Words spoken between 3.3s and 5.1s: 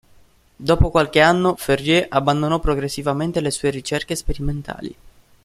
le sue ricerche sperimentali.